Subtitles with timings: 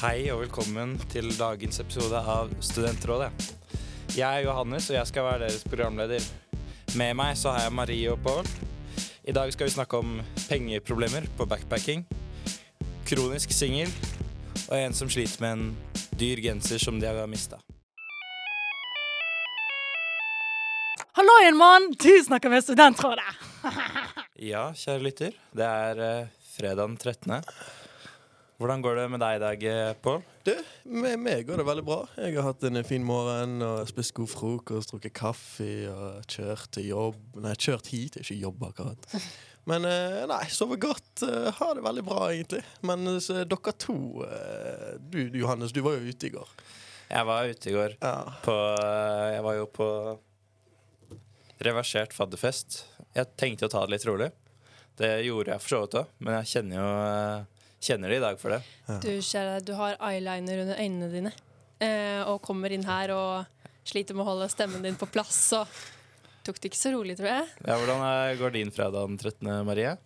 [0.00, 3.26] Hei og velkommen til dagens episode av Studentrådet.
[4.16, 6.24] Jeg er Johannes, og jeg skal være deres programleder.
[6.96, 8.46] Med meg så har jeg Marie og Pål.
[9.28, 10.14] I dag skal vi snakke om
[10.46, 12.06] pengeproblemer på backpacking,
[13.10, 13.92] kronisk singel
[14.70, 17.60] og en som sliter med en dyr genser som de har mista.
[21.12, 21.90] Hallo igjen, mann!
[21.92, 23.28] Du snakker med Studentrådet.
[24.40, 27.42] Ja, kjære lytter, det er uh, fredag den 13.
[28.60, 30.18] Hvordan går det med deg i dag, eh, Pål?
[30.44, 30.50] Du,
[30.84, 32.00] med meg går det veldig bra.
[32.20, 36.90] Jeg har hatt en fin morgen og spist god frokost, drukket kaffe og kjørt til
[36.90, 37.22] jobb.
[37.40, 39.08] Nei, kjørt hit, ikke jobb akkurat.
[39.70, 41.22] Men eh, nei, sover godt.
[41.24, 42.60] eh, Har det veldig bra, egentlig.
[42.84, 43.96] Men dere to
[45.08, 46.52] Du Johannes, du var jo ute i går.
[47.10, 48.12] Jeg var ute i går Ja.
[48.44, 48.54] på
[49.34, 49.88] Jeg var jo på
[51.64, 52.82] reversert fadderfest.
[53.16, 54.30] Jeg tenkte å ta det litt rolig.
[55.00, 56.90] Det gjorde jeg for så vidt òg, men jeg kjenner jo
[57.80, 58.60] Kjenner det i dag for det.
[59.00, 61.32] Du, kjære, du har eyeliner under øynene dine
[61.80, 65.38] eh, og kommer inn her og sliter med å holde stemmen din på plass.
[65.54, 65.64] Så
[66.44, 67.48] tok det ikke så rolig, tror jeg.
[67.64, 68.04] Ja, hvordan
[68.40, 69.96] går din fredag den 13., Marie?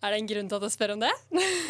[0.00, 1.12] Er det en grunn til at jeg spør om det?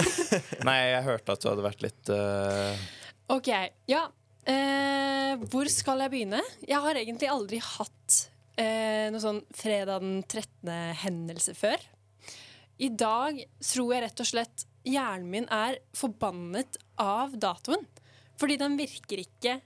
[0.68, 2.88] Nei, jeg hørte at du hadde vært litt uh...
[3.34, 3.50] OK.
[3.90, 4.04] Ja.
[4.46, 6.42] Eh, hvor skal jeg begynne?
[6.62, 8.20] Jeg har egentlig aldri hatt
[8.54, 11.82] eh, noe sånn fredag den 13.-hendelse før.
[12.80, 17.84] I dag tror jeg rett og slett hjernen min er forbannet av datoen.
[18.40, 19.58] Fordi den virker ikke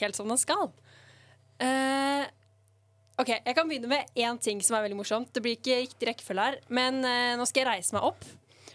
[0.00, 0.70] helt som den skal.
[1.60, 2.24] Uh,
[3.20, 5.28] OK, jeg kan begynne med én ting som er veldig morsomt.
[5.34, 8.24] Det blir ikke riktig rekkefølge her, men uh, nå skal jeg reise meg opp.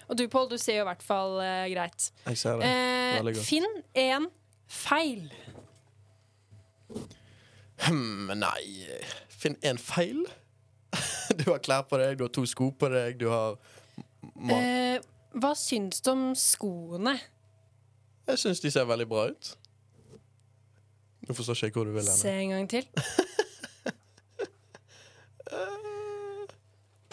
[0.09, 2.11] Og du, Pål, du ser jo i hvert fall uh, greit.
[2.29, 2.69] Jeg ser det.
[3.19, 3.49] Veldig godt.
[3.49, 3.67] finn
[4.05, 4.29] en
[4.69, 5.25] feil.
[7.79, 8.63] Hm, nei
[9.29, 10.23] Finn en feil.
[11.39, 13.59] Du har klær på deg, du har to sko på deg, du har
[14.35, 14.97] Eh,
[15.39, 17.15] hva syns du om skoene?
[18.29, 19.51] Jeg syns de ser veldig bra ut.
[21.27, 22.17] Nå forstår ikke jeg hvor du vil hen.
[22.17, 22.85] Se en gang til.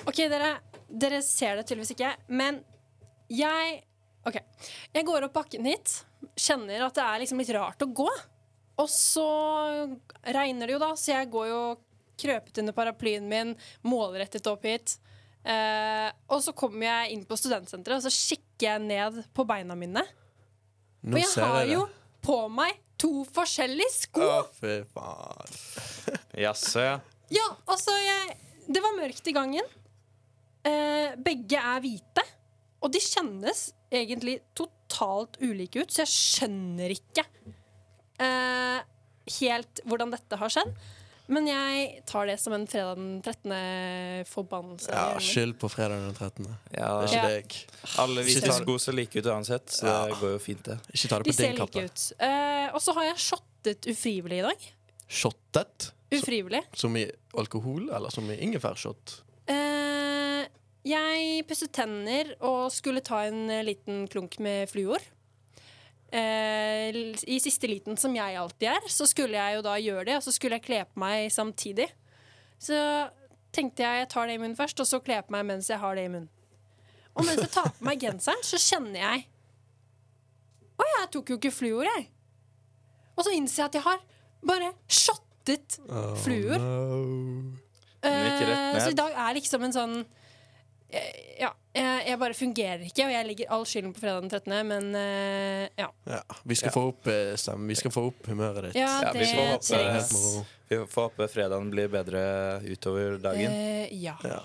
[0.06, 0.50] OK, dere,
[0.88, 2.60] dere ser det tydeligvis ikke, men
[3.32, 3.82] jeg
[4.26, 4.38] OK.
[4.94, 6.00] Jeg går opp bakken hit,
[6.34, 8.08] kjenner at det er liksom litt rart å gå.
[8.82, 9.26] Og så
[10.34, 11.60] regner det jo, da, så jeg går jo
[12.20, 13.54] krøpet under paraplyen min,
[13.86, 14.96] målrettet opp hit.
[15.46, 19.76] Eh, og så kommer jeg inn på studentsenteret, og så kikker jeg ned på beina
[19.78, 20.02] mine.
[21.06, 21.84] Nå Og jeg ser har jeg jo
[22.26, 24.24] på meg to forskjellige sko.
[24.26, 25.58] Å, fy faen.
[26.46, 26.96] Jaså, ja.
[27.34, 28.36] Ja, altså jeg,
[28.70, 29.66] Det var mørkt i gangen.
[30.66, 32.24] Uh, begge er hvite.
[32.82, 37.24] Og de kjennes egentlig totalt ulike ut, så jeg skjønner ikke
[38.22, 38.82] uh,
[39.38, 40.74] helt hvordan dette har skjedd.
[41.28, 44.24] Men jeg tar det som en fredag den 13.
[44.30, 44.92] forbannelse.
[44.94, 46.46] Ja, skyld på fredag den 13.
[46.70, 47.28] ja Det er ikke Ja.
[47.28, 47.56] deg.
[47.98, 50.06] Alle hvite ser like ut uansett, så Ja.
[50.06, 50.78] det går jo fint, det.
[50.94, 51.84] Ikke ta det De på ser din like kappe.
[51.84, 52.12] ut.
[52.20, 54.72] uh, og så har jeg shottet ufrivillig i dag.
[55.08, 55.90] Shottet?
[56.12, 56.62] Ufrivillig.
[56.74, 59.20] Som i alkohol, eller som i ingefærshot?
[59.50, 60.46] Uh,
[60.86, 64.98] jeg pusset tenner og skulle ta en liten klunk med fluor.
[66.14, 66.94] Eh,
[67.26, 70.26] I siste liten, som jeg alltid er, så skulle jeg jo da gjøre det, og
[70.26, 71.88] så skulle jeg kle på meg samtidig.
[72.62, 72.76] Så
[73.56, 75.80] tenkte jeg jeg tar det i munnen først, og så kle på meg mens jeg
[75.82, 76.30] har det i munnen.
[77.16, 79.24] Og mens jeg tar på meg genseren, så kjenner jeg
[80.76, 82.10] Å, jeg tok jo ikke fluor, jeg.
[83.16, 84.02] Og så innser jeg at jeg har
[84.44, 85.78] bare shottet
[86.20, 86.60] fluor.
[86.60, 87.56] no.
[88.04, 88.26] Den
[88.76, 88.80] Eh.
[88.80, 89.96] Så i dag er liksom en sånn
[91.36, 94.68] Ja, jeg, jeg bare fungerer ikke, og jeg legger all skylden på fredag den 13.,
[94.68, 95.88] men uh, ja.
[96.06, 96.74] Ja, vi skal Ja.
[96.76, 97.66] få opp eh, stemmen.
[97.68, 98.78] Vi skal få opp humøret ditt.
[98.78, 100.46] Ja, Ja, vi får håpe- Det er.
[100.70, 102.22] Vi får håpe fredagen blir bedre
[102.70, 103.50] utover dagen.
[103.50, 104.14] Uh, ja.
[104.24, 104.40] Ja.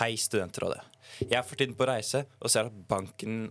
[0.00, 0.82] Hei, Studentrådet.
[1.22, 3.46] Jeg er for tiden på reise og ser, at banken,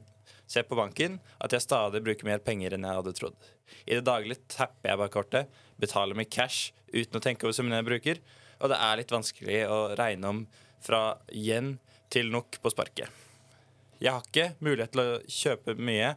[0.45, 3.47] ser på banken at jeg stadig bruker mer penger enn jeg hadde trodd.
[3.87, 5.47] I det daglige tapper jeg bare kortet,
[5.81, 8.21] betaler med cash uten å tenke over summene jeg bruker,
[8.59, 10.41] og det er litt vanskelig å regne om
[10.85, 11.75] fra yen
[12.13, 13.09] til nok på sparket.
[13.99, 16.13] Jeg har ikke mulighet til å kjøpe mye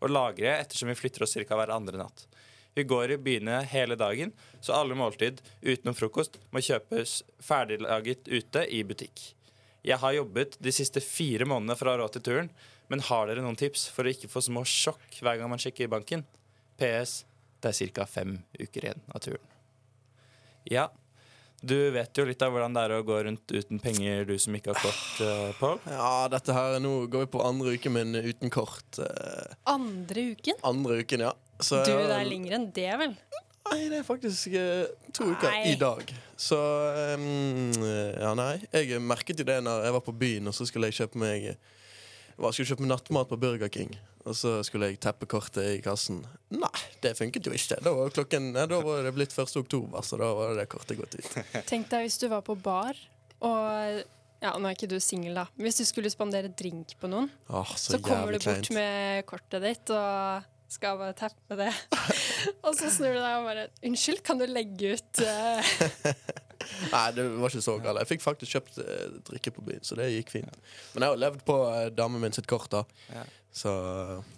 [0.00, 1.56] og lagre ettersom vi flytter oss ca.
[1.56, 2.26] hver andre natt.
[2.74, 8.64] Vi går i byene hele dagen, så alle måltid utenom frokost må kjøpes ferdiglaget ute
[8.70, 9.32] i butikk.
[9.82, 12.50] Jeg har jobbet de siste fire månedene for å ha råd til turen,
[12.90, 15.86] men har dere noen tips for å ikke få små sjokk hver gang man sjekker
[15.86, 16.24] i banken?
[16.80, 17.24] PS.
[17.60, 18.06] Det er ca.
[18.08, 19.44] fem uker igjen av turen.
[20.68, 20.88] Ja,
[21.60, 24.54] du vet jo litt av hvordan det er å gå rundt uten penger, du som
[24.56, 25.78] ikke har kort, uh, Pål.
[25.92, 28.98] ja, dette her Nå går vi på andre uke, men uten kort.
[28.98, 30.54] eh, Andre uken?
[30.64, 31.34] andre uken, ja.
[31.60, 33.14] Så, Du, det er lenger enn det, vel?
[33.70, 35.74] Nei, det er faktisk eh, to uker Nei.
[35.74, 36.08] i dag.
[36.40, 36.56] Så
[37.14, 37.84] um,
[38.18, 38.54] Ja, nei.
[38.72, 41.50] Jeg merket jo det når jeg var på byen, og så skulle jeg kjøpe meg
[42.40, 43.90] Hva skulle kjøpe nattmat på Burger King,
[44.24, 46.22] og så skulle jeg teppe kortet i kassen.
[46.54, 46.70] Nei,
[47.04, 47.76] det funket jo ikke.
[47.84, 49.52] Da var, klokken, nei, da var det blitt 1.
[49.60, 51.28] oktober, så da var det kortet gått ut.
[51.70, 52.96] Tenk deg hvis du var på bar,
[53.44, 54.00] og
[54.40, 55.44] ja, Nå er ikke du singel, da.
[55.60, 58.72] Hvis du skulle spandere drink på noen, Åh, så, så, kommer du bort kleint.
[58.72, 61.68] med kortet ditt og skal bare teppe det.
[62.64, 65.74] og så snur du deg og bare Unnskyld, kan du legge ut eh,
[66.92, 68.00] Nei, det var ikke så galt.
[68.02, 70.56] Jeg fikk faktisk kjøpt eh, drikke på byen, så det gikk fint.
[70.94, 72.84] Men jeg har jo levd på eh, damen min sitt kort, da.
[73.14, 73.24] Ja.
[73.50, 73.70] Så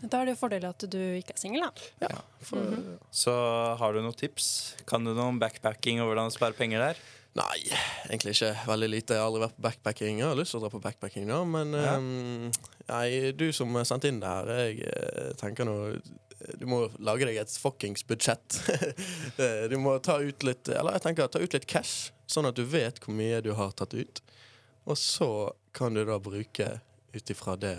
[0.01, 2.07] Da er det jo fordel at du ikke er singel, da.
[2.09, 2.23] ja.
[2.49, 2.79] For,
[3.13, 3.35] Så
[3.81, 4.47] har du noen tips?
[4.89, 7.03] Kan du noe om backpacking og hvordan spare penger der?
[7.37, 7.59] Nei,
[8.13, 8.51] egentlig ikke.
[8.69, 9.15] Veldig lite.
[9.17, 10.19] Jeg har aldri vært på backpacking.
[10.21, 11.95] Jeg har lyst til å dra på backpacking, da, men Ja.
[11.97, 12.51] ehm,
[12.91, 15.77] nei, du som sendte inn det her, jeg eh, tenker nå
[16.63, 18.61] Du må lage deg et fuckings budsjett.
[19.43, 22.55] Eh, du må ta ut litt Eller jeg tenker ta ut litt cash, sånn at
[22.59, 24.21] du vet hvor mye du har tatt ut.
[24.87, 25.29] Og så
[25.75, 26.69] kan du da bruke
[27.17, 27.79] ut ifra det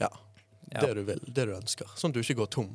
[0.00, 0.08] Ja,
[0.70, 0.80] Ja.
[0.84, 1.20] det du vil.
[1.26, 1.90] Det du ønsker.
[1.96, 2.70] Sånn at du ikke går tom.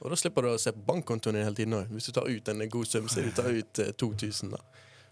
[0.00, 1.92] Og da slipper du å se på bankkontoen din hele tiden òg.
[1.94, 4.60] Hvis du tar ut en god sum, så du tar ut eh, 2000, da.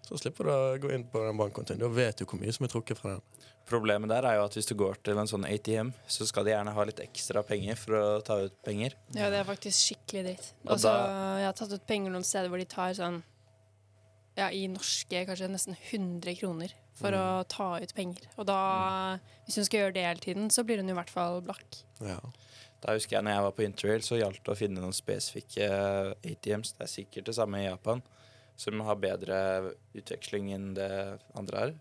[0.02, 1.78] Så slipper du å gå inn på den bankkontoen.
[1.78, 3.22] Da vet du hvor mye som er trukket fra den.
[3.70, 6.50] Problemet der er jo at hvis du går til en sånn ATM, så skal de
[6.50, 8.96] gjerne ha litt ekstra penger for å ta ut penger.
[9.14, 10.48] Ja, det er faktisk skikkelig dritt.
[10.66, 13.22] Og Og så da- Jeg har tatt ut penger noen steder hvor de tar sånn
[14.34, 18.22] Ja, i norske kanskje nesten 100 kroner for å ta ut penger.
[18.38, 21.42] Og da, hvis hun skal gjøre det hele tiden, så blir hun i hvert fall
[21.42, 21.82] blakk.
[22.00, 22.18] Ja.
[22.80, 25.68] Da husker jeg når jeg var på interrail, så gjaldt det å finne noen spesifikke
[26.24, 26.72] ATMs.
[26.78, 28.02] Det er sikkert det samme i Japan,
[28.56, 29.38] som har bedre
[29.96, 30.92] utveksling enn det
[31.38, 31.74] andre har.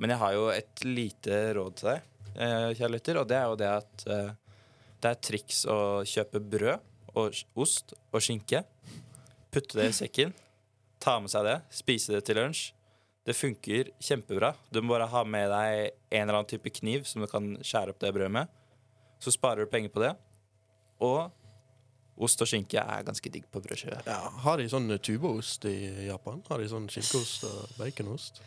[0.00, 2.04] Men jeg har jo et lite råd til deg,
[2.34, 4.30] eh, kjære lytter, og det er jo det at eh,
[5.00, 5.78] det er triks å
[6.08, 6.86] kjøpe brød
[7.16, 8.62] og ost og skinke,
[9.50, 10.32] putte det i sekken,
[11.02, 12.70] ta med seg det, spise det til lunsj.
[13.26, 14.54] Det funker kjempebra.
[14.72, 17.92] Du må bare ha med deg en eller annen type kniv som du kan skjære
[17.92, 18.48] opp det brødet med.
[19.20, 20.14] Så sparer du penger på det.
[21.04, 21.28] Og
[22.20, 24.00] ost og skinke er ganske digg på brødskive.
[24.06, 24.20] ja.
[24.44, 26.42] Har de sånn tubeost i Japan?
[26.48, 28.42] Har de sånn skinkeost og baconost?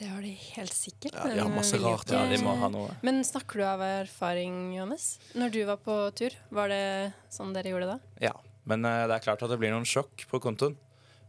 [0.00, 1.12] Det har de helt sikkert.
[1.12, 2.94] Ja, de har masse rart, Ja, de må ha noe.
[3.04, 5.18] Men snakker du av erfaring, Johannes?
[5.36, 8.14] Når du var på tur, var det sånn dere gjorde det da?
[8.30, 8.32] Ja.
[8.64, 10.78] Men uh, det er klart at det blir noen sjokk på kontoen.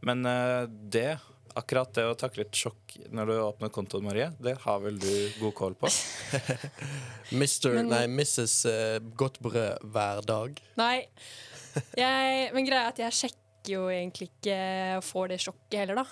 [0.07, 1.17] Men uh, det,
[1.59, 5.11] akkurat det å takle et sjokk når du åpner kontoen, Marie, det har vel du
[5.39, 5.89] god kål på?
[7.41, 8.55] Mister, Men- Nei, Mrs.
[8.65, 10.61] Uh, godt brød hver dag.
[10.79, 10.95] Nei.
[11.95, 14.57] Jeg, men greia er at jeg sjekker jo egentlig ikke
[14.97, 16.05] og får det sjokket heller, da.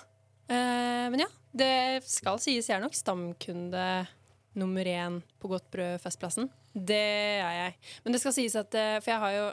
[0.50, 1.72] Uh, men ja, det
[2.08, 3.84] skal sies jeg er nok stamkunde
[4.58, 6.48] nummer én på Godt brød Festplassen.
[6.74, 6.96] Det
[7.42, 7.74] er jeg.
[8.04, 9.46] Men det skal sies at eh, For jeg har jo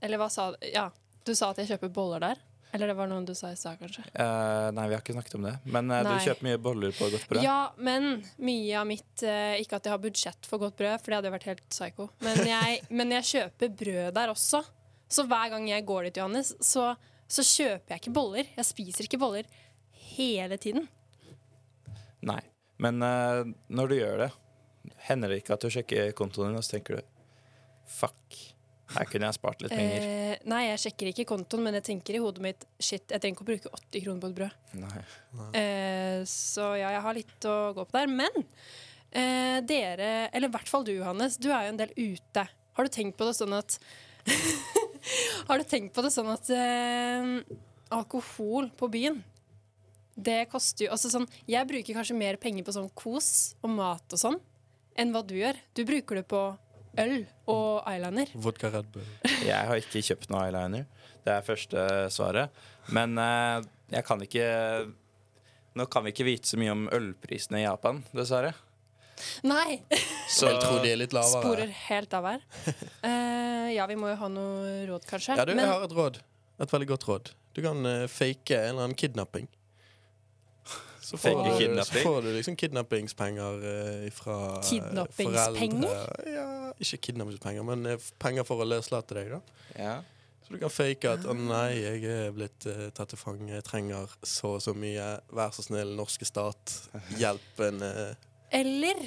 [0.00, 0.56] Eller hva sa du?
[0.72, 0.86] Ja,
[1.28, 2.40] du sa at jeg kjøper boller der.
[2.72, 4.02] Eller det var noe du sa i stad, kanskje.
[4.16, 5.52] Eh, nei, vi har ikke snakket om det.
[5.74, 7.44] Men eh, du kjøper mye boller på godt brød.
[7.44, 11.12] Ja, men mye av mitt eh, Ikke at jeg har budsjett for godt brød, for
[11.12, 12.06] det hadde jo vært helt psycho.
[12.24, 14.62] Men jeg, men jeg kjøper brød der også.
[15.12, 16.86] Så hver gang jeg går dit, Johannes, så,
[17.28, 18.48] så kjøper jeg ikke boller.
[18.56, 19.52] Jeg spiser ikke boller
[20.14, 20.88] hele tiden.
[22.24, 22.40] Nei.
[22.82, 24.30] Men når du gjør det,
[25.06, 27.10] hender det ikke at du sjekker kontoen din og så tenker du
[27.92, 28.38] Fuck,
[28.96, 30.06] her kunne jeg spart litt penger.
[30.06, 33.36] Eh, nei, jeg sjekker ikke kontoen, men jeg tenker i hodet mitt Shit, jeg trenger
[33.36, 34.78] ikke å bruke 80 kroner på et brød.
[34.82, 35.02] Nei.
[35.60, 38.12] Eh, så ja, jeg har litt å gå på der.
[38.12, 42.46] Men eh, dere, eller i hvert fall du, Johannes, du er jo en del ute.
[42.76, 43.78] Har du tenkt på det sånn at
[45.48, 47.30] Har du tenkt på det sånn at eh,
[47.92, 49.22] alkohol på byen
[50.12, 54.12] det koster jo altså sånn, Jeg bruker kanskje mer penger på sånn kos og mat
[54.12, 54.38] og sånn
[54.92, 55.56] enn hva du gjør.
[55.72, 56.40] Du bruker det på
[57.00, 57.14] øl
[57.48, 58.32] og eyeliner.
[58.34, 59.06] Vodka Red Bull.
[59.48, 60.84] Jeg har ikke kjøpt noe eyeliner.
[61.22, 62.50] Det er første svaret.
[62.92, 63.62] Men eh,
[63.94, 64.46] jeg kan ikke
[65.78, 68.50] Nå kan vi ikke vite så mye om ølprisene i Japan, dessverre.
[69.46, 69.78] Nei!
[70.28, 71.40] Så Jeg tror de er litt lavere.
[71.46, 72.44] Sporer helt av her.
[73.02, 75.34] Eh, ja, vi må jo ha noe råd, kanskje.
[75.38, 76.18] Ja, du, Men- jeg har et råd.
[76.60, 77.30] Et veldig godt råd.
[77.56, 79.46] Du kan eh, fake en eller annen kidnapping.
[81.02, 85.82] Så får, du, så får du liksom kidnappingspenger uh, fra eh, Kidnappingspenger?
[85.82, 86.32] foreldre.
[86.32, 89.62] Ja, ikke kidnappingspenger, men eh, penger for å løslate deg, da.
[89.78, 89.96] ja.
[90.42, 93.62] Så du kan fake at 'å nei, jeg er blitt uh, tatt til fange, jeg
[93.66, 96.74] trenger så og så mye', vær så snill, norske stat,
[97.18, 98.30] hjelp en uh.
[98.52, 98.98] Eller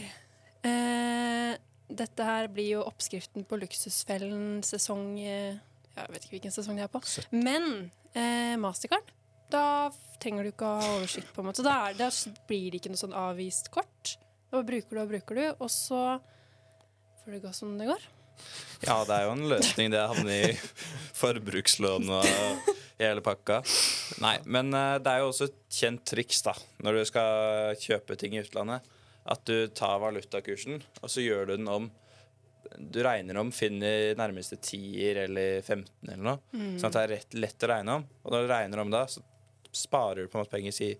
[0.65, 1.53] uh,
[1.85, 5.59] Dette her blir jo oppskriften på Luksusfellen sesong eh,
[5.93, 7.01] Jeg vet ikke hvilken sesong det er på.
[7.35, 9.11] Men eh, Mastercard,
[9.51, 11.65] da trenger du ikke å ha oversikt, på en måte.
[11.65, 12.09] Da, er, da
[12.49, 14.15] blir det ikke noe sånn avvist kort.
[14.51, 16.01] Da bruker du og bruker du, og så
[17.23, 18.07] får det gå som det går.
[18.85, 20.55] ja, det er jo en løsning det havner havne i
[21.21, 23.61] forbrukslån og hele pakka.
[24.23, 28.17] Nei, men eh, det er jo også et kjent triks da når du skal kjøpe
[28.19, 28.85] ting i utlandet.
[29.25, 31.91] at du tar valutakursen, og så gjør du den om
[32.75, 36.39] Du regner om, finner nærmeste tier eller 15 eller noe.
[36.51, 38.05] Sånn at det er rett, lett å regne om.
[38.25, 39.21] Og når du regner om da, så
[39.75, 40.75] sparer du på en måte penger.
[40.75, 40.91] Si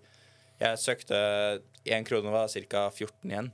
[0.60, 1.16] jeg søkte
[1.84, 2.86] én krone var ca.
[2.90, 3.50] 14 igjen.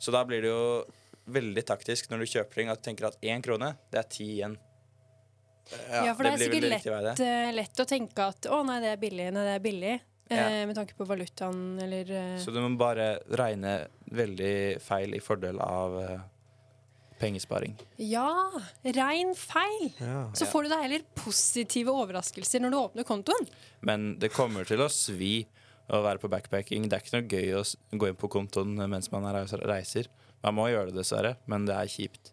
[0.00, 0.84] Så da blir det jo
[1.30, 4.28] veldig taktisk når du kjøper ting, at du tenker at én krone, det er ti
[4.38, 4.54] igjen.
[5.90, 8.80] Ja, for det, det er sikkert lett, vei, eh, lett å tenke at å nei,
[8.82, 9.92] det er billig, nei, det er billig.
[10.30, 10.66] Eh, Ja.
[10.66, 15.58] med tanke på valutaen eller eh, Så du må bare regne veldig feil i fordel
[15.58, 16.20] av eh,
[17.20, 17.76] pengesparing.
[18.00, 18.50] Ja,
[18.96, 19.90] rein feil!
[20.00, 20.22] Ja.
[20.34, 23.48] Så får du da heller positive overraskelser når du åpner kontoen.
[23.84, 25.44] Men det kommer til å svi
[25.90, 26.88] å være på backpacking.
[26.88, 27.64] Det er ikke noe gøy å
[28.00, 30.08] gå inn på kontoen mens man er reiser.
[30.40, 32.32] Man må gjøre det, dessverre, men det er kjipt.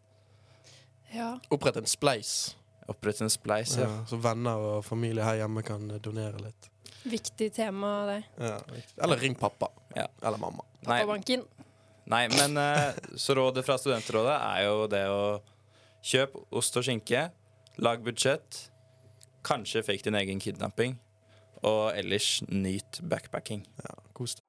[1.11, 1.33] Ja.
[1.51, 2.55] Opprett en spleis,
[2.87, 3.75] Opprett en spleis.
[3.77, 3.87] ja.
[3.87, 4.05] Ja.
[4.07, 6.69] så venner og familie her hjemme kan donere litt.
[7.07, 8.21] Viktig tema, det.
[8.39, 8.57] Ja.
[9.03, 9.69] Eller ring pappa.
[9.95, 10.07] Ja.
[10.21, 10.63] Eller mamma.
[10.87, 11.43] Nei, Pappabanken.
[12.11, 15.21] Nei, men eh, så rådet fra studentrådet er jo det å
[16.07, 17.27] kjøpe ost og skinke,
[17.83, 18.67] lag budsjett,
[19.47, 20.97] kanskje fake din egen kidnapping,
[21.65, 23.65] og ellers nyt backpacking.
[23.83, 24.43] Ja, kos deg.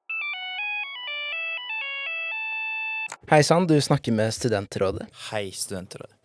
[3.29, 5.05] Hei sann, du snakker med Studentrådet.
[5.29, 6.15] Hei, studentrådet.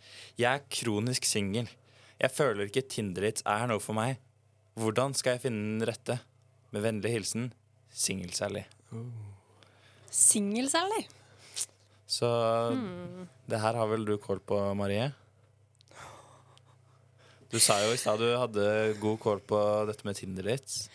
[0.41, 1.69] Jeg er kronisk singel.
[2.17, 4.17] Jeg føler ikke Tinder-dates er noe for meg.
[4.81, 6.17] Hvordan skal jeg finne den rette?
[6.73, 7.51] Med vennlig hilsen
[7.95, 8.65] Singel-Sally.
[10.11, 11.05] Singel-Sally.
[12.07, 12.29] Så
[13.49, 15.11] det her har vel du kål på, Marie?
[17.55, 18.67] Du sa jo i stad du hadde
[18.99, 20.89] god kål på dette med Tinder-dates.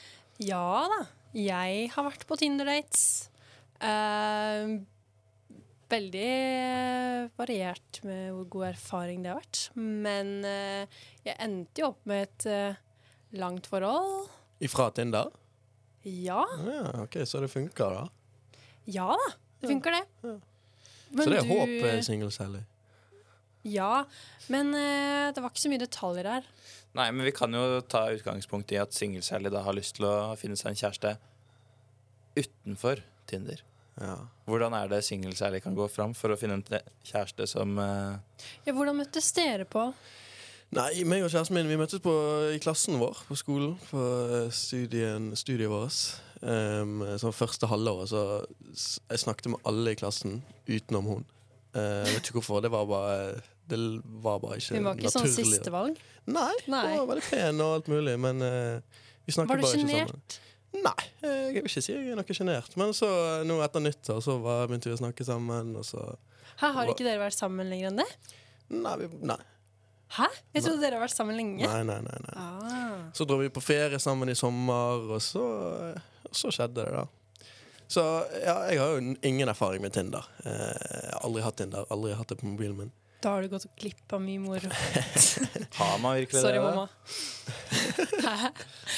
[0.44, 1.02] Ja da.
[1.38, 3.04] Jeg har vært på Tinder-dates.
[3.80, 4.82] Uh,
[5.90, 6.32] veldig
[7.40, 9.62] variert med hvor god erfaring det har vært.
[9.78, 12.82] Men uh, jeg endte jo opp med et uh,
[13.40, 14.28] langt forhold.
[14.60, 15.32] Ifra Tinder?
[16.04, 16.44] Ja.
[16.66, 18.60] Ja, ok, Så det funker, da.
[18.90, 19.32] Ja da.
[19.60, 20.06] Det funker, det.
[20.28, 20.36] Ja.
[21.12, 22.62] Men så det er du- håp, eh, single Sally.
[23.68, 24.06] Ja,
[24.48, 26.44] men eh, det var ikke så mye detaljer her.
[26.96, 30.06] Nei, men vi kan jo ta utgangspunkt i at single Sally da har lyst til
[30.10, 31.18] å finne seg en kjæreste
[32.40, 33.62] utenfor Tinder.
[34.00, 34.16] Ja.
[34.48, 36.64] Hvordan er det single Sally kan gå fram for å finne en
[37.06, 38.16] kjæreste som eh,
[38.66, 39.90] Ja, hvordan møttes dere på?
[40.72, 42.14] Nei, meg og kjæresten min vi møttes på,
[42.54, 43.74] i klassen vår på skolen.
[43.90, 44.00] På
[44.46, 46.00] eh, studien, studiet vårt.
[46.40, 48.20] Um, sånn første halvåret så
[48.72, 50.38] Jeg snakket med alle i klassen
[50.70, 51.26] utenom hun.
[51.76, 52.62] Uh, jeg vet ikke hvorfor.
[52.64, 53.18] Det var bare
[53.70, 53.80] Det
[54.24, 55.58] var bare ikke Hun var ikke sånn naturlig.
[55.58, 56.00] sistevalg.
[56.30, 56.86] Nei, Nei.
[56.94, 59.90] hun var veldig pen og alt mulig, men uh, vi snakket Var du bare ikke
[59.90, 60.14] sjenert?
[60.16, 60.46] sammen.
[60.70, 62.76] Nei, eh, jeg vil ikke si jeg er noe sjenert.
[62.78, 66.04] Men så eh, nå etter nyttår så var, begynte vi å snakke sammen, og så
[66.60, 68.06] Hæ, har ikke dere vært sammen lenger enn det?
[68.70, 69.40] Nei, vi, nei.
[70.14, 70.28] Hæ?
[70.54, 71.66] Jeg trodde dere har vært sammen lenge.
[71.66, 72.36] nei, nei, nei, nei.
[72.38, 73.02] Ah.
[73.18, 77.08] Så dro vi på ferie sammen i sommer, og så, og så skjedde det, da.
[77.90, 78.02] Så
[78.44, 80.26] ja, jeg har jo ingen erfaring med Tinder.
[80.46, 82.92] Eh, jeg har aldri hatt Tinder, aldri hatt det på mobilen min.
[83.20, 84.70] Da har du gått glipp av mye moro.
[85.80, 86.62] Har man virkelig Sorry, det?
[86.64, 86.70] da?
[86.72, 86.88] mamma.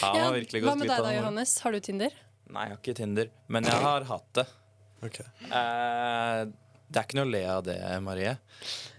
[0.02, 1.14] Har man virkelig hva gått med deg da.
[1.16, 1.56] Johannes?
[1.64, 2.18] Har du Tinder?
[2.52, 3.32] Nei, jeg har ikke Tinder.
[3.50, 4.46] Men jeg har hatt det.
[5.08, 5.26] Okay.
[5.48, 6.44] Eh,
[6.92, 8.36] det er ikke noe å le av det, Marie.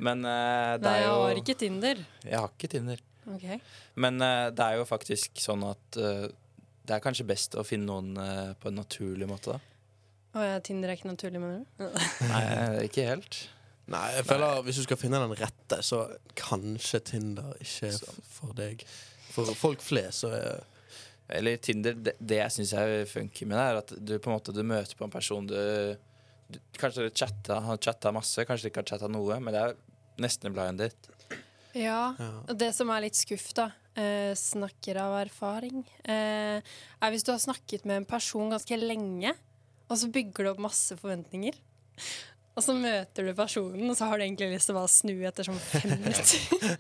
[0.02, 2.04] Men eh, det Nei, er jeg har ikke Tinder.
[2.24, 3.02] Jeg har ikke Tinder.
[3.36, 3.60] Okay.
[4.02, 6.24] Men eh, det er jo faktisk sånn at eh,
[6.86, 9.72] det er kanskje best å finne noen eh, på en naturlig måte, da.
[10.32, 11.98] Å ja, Tinder er ikke naturlig, mener du?
[12.32, 12.44] Nei,
[12.86, 13.36] ikke helt.
[13.92, 16.04] Nei, jeg føler hvis du skal finne den rette, så
[16.38, 18.84] kanskje Tinder ikke er for deg.
[19.32, 20.62] For folk flest så er
[21.32, 24.36] Eller Tinder, det, det jeg syns er funky med det, er at du på en
[24.36, 25.56] måte du møter på en person du,
[26.52, 29.62] du Kanskje dere chatta, har chatta masse, kanskje dere ikke har chatta noe, men det
[29.62, 29.76] er
[30.20, 31.12] nesten en blind date.
[31.72, 32.12] Ja.
[32.18, 32.32] ja.
[32.48, 37.32] Og det som er litt skuff, da, eh, snakker av erfaring, eh, er hvis du
[37.34, 39.34] har snakket med en person ganske lenge,
[39.90, 41.58] og så bygger du opp masse forventninger.
[42.52, 45.14] Og så møter du personen, og så har du egentlig lyst til å bare snu
[45.24, 46.74] etter sånn fem minutter.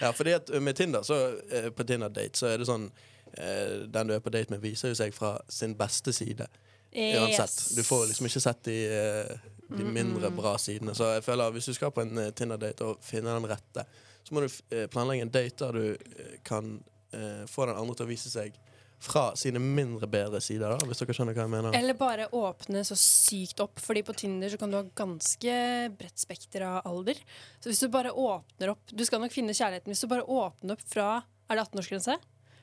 [0.00, 1.18] ja, fordi at med Tinder, så
[1.54, 4.90] eh, på Tinder-date, så er det sånn eh, Den du er på date med, viser
[4.90, 6.48] jo seg fra sin beste side.
[6.90, 7.76] Uansett.
[7.76, 10.96] Du får liksom ikke sett de, eh, de mindre bra sidene.
[10.98, 13.86] Så jeg føler at hvis du skal på en Tinder-date og finne den rette,
[14.28, 16.74] så må du eh, planlegge en date der du eh, kan
[17.16, 18.56] eh, få den andre til å vise seg
[19.00, 21.76] fra sine mindre bedre sider, da, hvis dere skjønner hva jeg mener.
[21.78, 25.54] Eller bare åpne så sykt opp, Fordi på Tinder så kan du ha ganske
[25.94, 27.20] bredt spekter av alder.
[27.62, 30.74] Så hvis du bare åpner opp Du skal nok finne kjærligheten hvis du bare åpner
[30.74, 31.08] opp fra
[31.46, 32.18] Er det 18-årsgrense?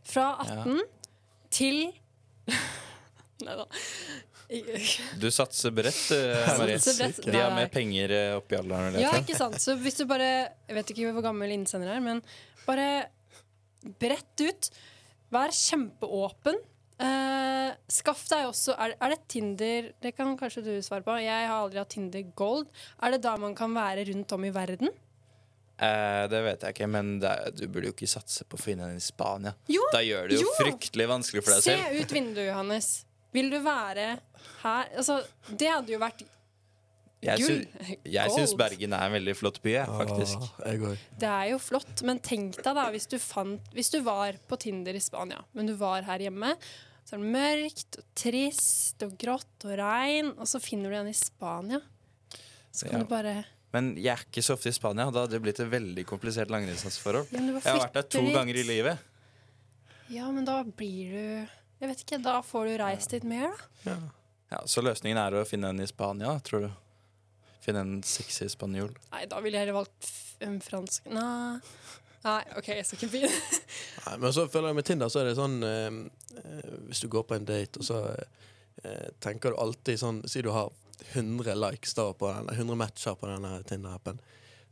[0.06, 0.84] Fra 18
[1.56, 1.80] til
[3.44, 3.66] Nei da.
[5.20, 6.78] Du satser bredt, eh, Marie.
[7.26, 8.96] De har mer penger eh, oppi alderen.
[9.02, 9.58] Ja, ikke sant.
[9.60, 10.30] Så hvis du bare
[10.70, 12.22] Jeg vet ikke hvor gammel innsender er, men
[12.68, 13.10] bare
[14.00, 14.70] brett ut.
[15.34, 16.62] Vær kjempeåpen.
[16.96, 21.18] Uh, skaff deg også er, er det Tinder Det kan kanskje du svare på.
[21.20, 22.70] Jeg har aldri hatt Tinder Gold.
[23.04, 24.94] Er det da man kan være rundt om i verden?
[25.76, 28.62] Uh, det vet jeg ikke, men det er, du burde jo ikke satse på å
[28.64, 29.52] finne en i Spania.
[29.68, 30.54] Jo, Da gjør det jo, jo.
[30.62, 32.00] fryktelig vanskelig for deg Se selv.
[32.00, 32.94] ut vinduet, Johannes.
[33.36, 34.08] Vil du være
[34.64, 34.90] her?
[34.96, 35.20] Altså,
[35.52, 36.24] det hadde jo vært
[37.26, 40.44] Jeg, sy jeg syns Bergen er en veldig flott by, jeg, faktisk.
[40.62, 40.84] Ah.
[41.18, 44.60] Det er jo flott, men tenk deg da hvis du, fant, hvis du var på
[44.62, 46.52] Tinder i Spania, men du var her hjemme.
[47.06, 51.10] Så er det mørkt og trist og grått og regn, og så finner du en
[51.12, 51.82] i Spania.
[52.76, 53.04] Så kan Ja.
[53.06, 53.36] du bare
[53.74, 55.10] Men jeg er ikke så ofte i Spania.
[55.12, 57.28] Da hadde det blitt et veldig komplisert langdistanseforhold.
[57.34, 58.98] Jeg har vært der to ganger i livet.
[60.14, 61.48] Ja, men da blir du
[61.82, 63.52] Jeg vet ikke, da får du reist litt mer,
[63.84, 63.98] da.
[64.54, 66.70] Ja, så løsningen er å finne en i Spania, tror du?
[67.66, 68.94] Finne en sexy spanjol.
[69.12, 70.12] Nei, da ville jeg heller valgt
[70.46, 71.60] en fransk Nei.
[72.26, 73.60] Nei, OK, jeg skal ikke begynne.
[74.06, 76.00] Nei, men så føler jeg med Tinder så er det sånn eh,
[76.42, 80.42] eh, Hvis du går på en date, og så eh, tenker du alltid sånn Si
[80.46, 80.72] du har
[81.12, 84.18] 100 likes da på den, 100 matcher på denne Tinder-appen.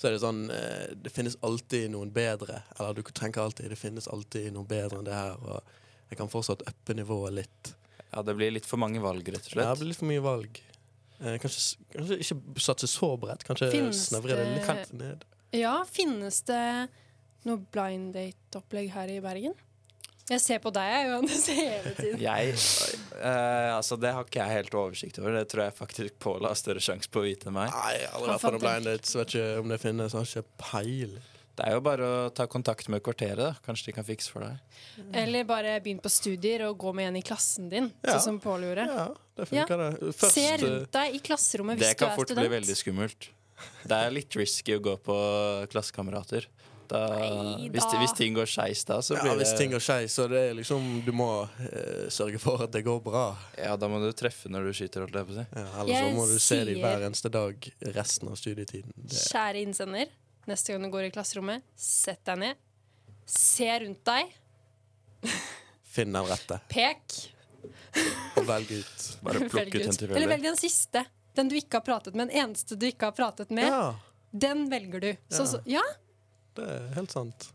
[0.02, 2.64] Så er det sånn eh, Det finnes alltid noen bedre.
[2.78, 5.38] Eller du tenker alltid det finnes alltid noen bedre enn det her.
[5.38, 5.62] Og
[6.14, 7.74] jeg kan fortsatt uppe nivået litt.
[8.14, 9.66] Ja, det blir litt for mange valg, rett og slett.
[9.66, 10.62] Ja, det blir litt for mye valg.
[11.20, 13.46] Eh, kanskje, kanskje ikke satse så bredt.
[13.48, 15.26] Kanskje snevre det litt ned.
[15.54, 16.64] Ja, finnes det
[17.48, 19.56] noe blind date-opplegg her i Bergen?
[20.32, 22.22] Jeg ser på deg, jeg, Johannes, hele tiden.
[22.24, 22.54] Jeg,
[23.20, 25.36] eh, altså Det har ikke jeg helt oversikt over.
[25.36, 27.74] Det tror jeg faktisk Pål har større sjanse på å vite enn meg.
[27.74, 29.16] Nei, jeg har aldri vært på noen blind dates.
[29.20, 30.16] Vet ikke om det finnes.
[30.16, 31.30] Har ikke peiling.
[31.54, 33.38] Det er jo bare å ta kontakt med kvarteret.
[33.38, 34.58] da Kanskje de kan fikse for deg.
[35.14, 38.16] Eller bare begynn på studier og gå med en i klassen din, Ja.
[38.18, 38.88] sånn som Pål gjorde.
[38.90, 39.08] Ja,
[39.38, 40.16] det funker, det.
[40.18, 43.30] Først, Se rundt deg i klasserommet hvis Det kan er fort bli veldig skummelt.
[43.86, 46.48] Det er litt risky å gå på klassekamerater.
[46.90, 48.00] Da, Nei, hvis, da.
[48.02, 50.54] hvis ting går skeis da, så Ja, blir hvis ting går skeis, så det er
[50.54, 53.38] liksom Du må eh, sørge for at det går bra.
[53.58, 55.46] Ja, da må du treffe når du skyter, holdt jeg på å si.
[55.56, 58.92] Ja, ellers så må du se dem hver eneste dag resten av studietiden.
[58.98, 60.08] Det, Kjære innsender,
[60.50, 62.62] neste gang du går i klasserommet, sett deg ned.
[63.30, 64.34] Se rundt deg.
[65.94, 67.18] finn den rette, Pek.
[68.38, 69.04] og velg ut.
[69.24, 70.16] Bare plukk ut en tilfeldig.
[70.18, 71.06] Eller velg den siste.
[71.38, 72.28] Den du ikke har pratet med.
[72.30, 73.68] Den eneste du ikke har pratet med.
[73.70, 73.96] Ja,
[74.34, 75.12] Den velger du.
[75.30, 75.46] Så, Ja.
[75.46, 75.84] så, ja,
[76.58, 77.48] det er helt sant.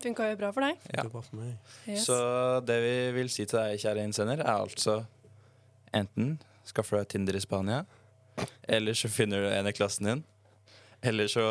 [0.00, 0.78] funka jo bra for deg.
[0.94, 1.02] Ja.
[1.04, 1.56] Bra for meg.
[1.86, 2.06] Yes.
[2.06, 2.16] Så
[2.64, 5.06] det vi vil si til deg, kjære innsender, er altså
[5.92, 7.84] enten skaffer du deg Tinder i Spania,
[8.68, 10.24] eller så finner du en i klassen din,
[11.02, 11.44] eller så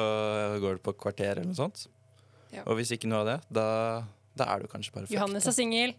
[0.61, 1.87] går du på kvarter eller noe sånt.
[2.51, 2.63] Ja.
[2.65, 3.67] Og hvis ikke noe av det, da,
[4.39, 5.15] da er du kanskje bare fucked.
[5.17, 5.95] Johannes er singel.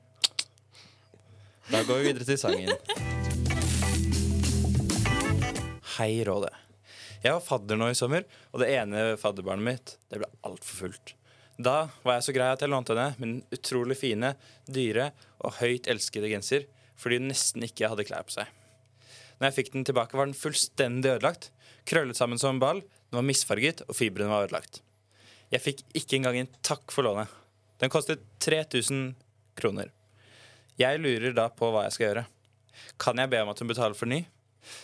[1.69, 2.73] Da går vi videre til sangen.
[5.99, 6.51] Hei, Råde.
[7.19, 11.15] Jeg var fadder nå i sommer, og det ene fadderbarnet mitt det ble altfor fullt.
[11.59, 14.37] Da var jeg så grei at jeg lånte henne min utrolig fine,
[14.71, 15.11] dyre
[15.43, 18.47] og høyt elskede genser fordi hun nesten ikke hadde klær på seg.
[19.39, 21.51] Når jeg fikk den tilbake, var den fullstendig ødelagt.
[21.87, 24.83] Krøllet sammen som en ball, den var misfarget, og fibrene var ødelagt.
[25.53, 27.31] Jeg fikk ikke engang en takk for lånet.
[27.81, 29.15] Den kostet 3000
[29.59, 29.93] kroner.
[30.79, 32.25] Jeg lurer da på hva jeg skal gjøre.
[33.01, 34.21] Kan jeg be om at hun betaler for ny?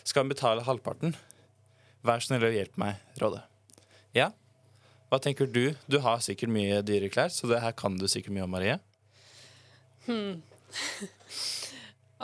[0.07, 1.15] Skal hun betale halvparten?
[2.05, 3.43] Vær snill og hjelp meg, Råde.
[4.17, 4.31] Ja?
[5.11, 5.75] Hva tenker du?
[5.91, 8.79] Du har sikkert mye dyre klær, så det her kan du sikkert mye om, Marie.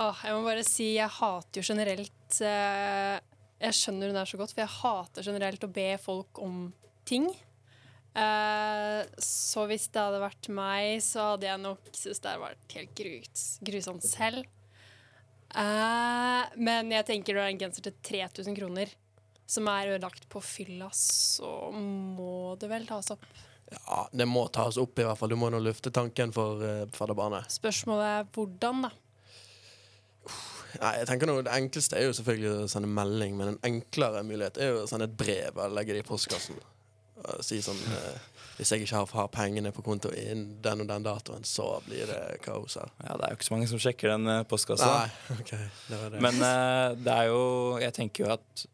[0.01, 3.17] Åh, jeg må bare si jeg hater jo generelt eh,
[3.61, 6.71] Jeg skjønner hun er så godt, for jeg hater generelt å be folk om
[7.09, 7.29] ting.
[8.17, 12.79] Eh, så hvis det hadde vært meg, så hadde jeg nok syntes det hadde vært
[12.79, 14.49] helt grus, grusomt selv.
[15.51, 18.97] Eh, men jeg tenker når det er en genser til 3000 kroner,
[19.51, 23.27] som er ødelagt på fylla, så må det vel tas opp.
[23.71, 25.31] Ja, det må tas opp, i hvert fall.
[25.31, 27.51] Du må nå lufte tanken for uh, fadderbarnet.
[27.55, 28.91] Spørsmålet er hvordan, da.
[30.81, 34.23] Nei, jeg tenker noe, Det enkleste er jo selvfølgelig å sende melding, men en enklere
[34.27, 36.61] mulighet er jo å sende et brev eller legge det i postkassen.
[37.21, 38.21] Og si sånn eh,
[38.57, 42.09] Hvis jeg ikke har, har pengene på konto innen den og den datoen, så blir
[42.09, 42.93] det kaos her.
[43.05, 44.89] Ja, Det er jo ikke så mange som sjekker den eh, postkassa.
[44.89, 45.53] Nei, ok,
[45.89, 46.23] det var det.
[46.25, 47.43] Men eh, det er jo
[47.83, 48.67] Jeg tenker jo at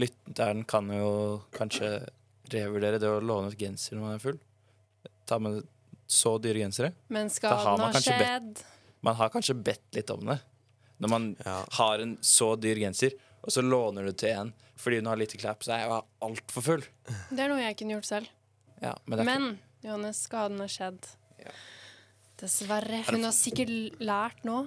[0.00, 1.10] lytteren kan jo
[1.52, 1.92] kanskje
[2.52, 4.38] revurdere det å låne ut genser når man er full.
[5.28, 5.60] Ta med
[6.12, 6.92] så dyre gensere.
[7.12, 8.64] Men Da har skaden man har kanskje skjedd.
[9.02, 10.38] Man har kanskje bedt litt om det.
[11.02, 11.56] Når man ja.
[11.78, 15.38] har en så dyr genser, og så låner du til en fordi hun har lite
[15.38, 16.86] klær på seg jeg er altfor full.
[17.30, 18.30] Det er noe jeg kunne gjort selv.
[18.82, 19.44] Ja, men det er Men
[19.84, 21.06] Johannes, skaden har skjedd.
[21.38, 21.52] Ja.
[22.42, 23.02] Dessverre.
[23.06, 24.64] Hun har sikkert lært nå.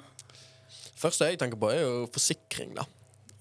[0.96, 2.86] første jeg tenker på, er jo forsikring, da.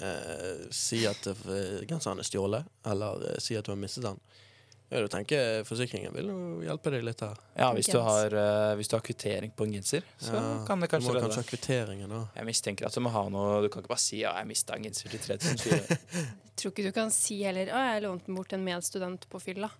[0.02, 4.18] Eh, si at eh, genseren er stjålet, eller eh, si at du har mistet den.
[4.94, 6.28] Ja, du tenker Forsikringen vil
[6.62, 7.38] hjelpe deg litt her.
[7.59, 10.78] Ja, hvis du, har, uh, hvis du har kvittering på en genser, så Ja, kan
[10.85, 12.28] det kanskje Du må kanskje ha kvitteringen òg.
[12.38, 14.76] Jeg mistenker at du må ha noe Du kan ikke bare si 'ja, jeg mista
[14.76, 15.98] en genser til 3000
[16.57, 19.40] Tror ikke du kan si heller 'Å, jeg lånte den bort til en medstudent på
[19.42, 19.70] fylla'.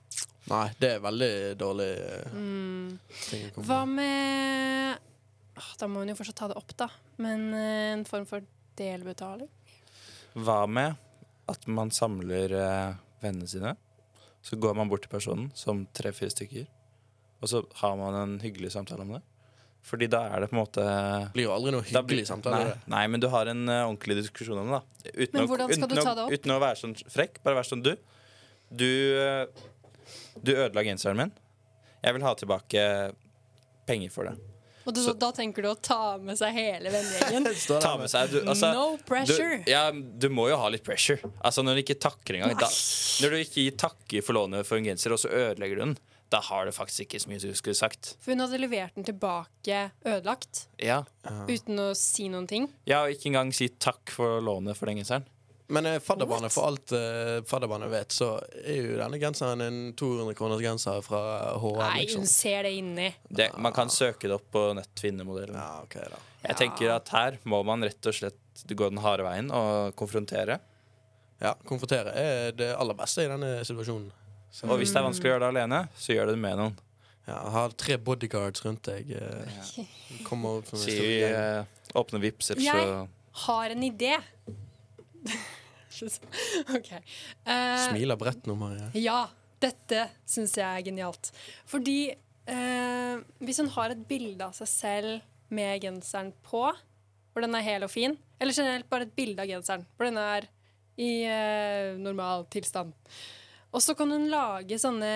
[0.51, 2.99] Nei, det er veldig dårlig eh, Mm.
[3.31, 4.03] ting Hva med.
[4.03, 4.99] med
[5.79, 6.89] Da må hun jo fortsatt ta det opp, da.
[7.23, 8.43] Men uh, en form for
[8.77, 9.49] delbetaling?
[10.35, 10.97] Hva med
[11.49, 13.77] at man samler uh, vennene sine?
[14.45, 16.67] Så går man bort til personen som tre-fire stykker,
[17.41, 19.23] og så har man en hyggelig samtale om det.
[19.85, 22.61] Fordi da er det på en måte Det blir jo aldri noe hyggelig blir- samtale.
[22.65, 24.81] Nei, nei, men du har en uh, ordentlig diskusjon om det.
[25.05, 26.33] da uten Men å- hvordan skal uten du ta det opp?
[26.39, 27.41] Uten å være sånn frekk.
[27.45, 27.91] Bare være sånn du.
[28.73, 28.89] Du,
[29.21, 29.45] uh,
[30.43, 31.33] du ødela genseren min.
[32.05, 32.87] Jeg vil ha tilbake
[33.87, 34.37] penger for det.
[34.87, 37.47] Og du, Så- da tenker du å ta med seg hele vennegjengen?
[37.81, 39.63] Ta med seg du, altså, no pressure!
[39.65, 41.21] Du, ja, du må jo ha litt pressure.
[41.45, 42.69] Altså Når du ikke takker engang da,
[43.25, 45.97] Når du ikke gir takker for lånet for en genser, og så ødelegger du den,
[46.33, 48.15] da har du faktisk ikke så mye du skulle sagt.
[48.21, 51.03] For hun hadde levert den tilbake ødelagt, Ja,
[51.49, 52.69] uten å si noen ting.
[52.89, 55.25] ja og ikke engang si takk for lånet for den genseren.
[55.73, 60.35] Men eh, fadderbarnet, for alt eh, fadderbarnet vet, så er jo denne genseren en 200
[60.37, 61.23] kroners genser fra
[61.57, 61.79] HM.
[61.81, 62.21] Nei, Liksom.
[62.21, 63.07] hun ser det inni.
[63.29, 65.57] Det, man kan søke det opp på nett, finne modellen.
[65.57, 66.21] Ja, ok da.
[66.45, 70.59] Jeg tenker at her må man rett og slett gå den harde veien og konfrontere.
[71.41, 74.13] Ja, Konfrontere er det aller beste i denne situasjonen.
[74.55, 76.77] Så, Og hvis det er vanskelig å gjøre det alene, så gjør det med noen.
[77.27, 79.11] ja, ha tre bodyguards rundt deg.
[79.17, 81.35] Eh, kommer opp som en Si stor vi gjeng.
[81.35, 81.65] eh,
[81.99, 83.09] åpner Vipps, ellers Jeg-
[83.49, 84.13] Har en idé.
[86.77, 86.91] OK.
[87.47, 88.89] uh, Smiler bredt nå, Marie.
[88.99, 89.29] Ja,
[89.63, 91.31] dette syns jeg er genialt.
[91.71, 91.99] Fordi
[92.51, 96.67] uh, hvis hun har et bilde av seg selv med genseren på,
[97.35, 100.21] hvor den er hel og fin, eller generelt bare et bilde av genseren, hvor den
[100.21, 100.51] er
[101.01, 102.95] i uh, normal tilstand,
[103.75, 105.11] og så kan hun lage sånne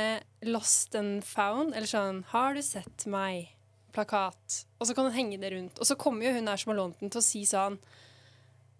[0.50, 3.54] lost and found, eller sånn 'Har du sett meg?'
[3.94, 4.64] plakat.
[4.78, 5.78] Og så kan hun henge det rundt.
[5.78, 7.78] Og så kommer jo hun her som har lånt den, til å si sånn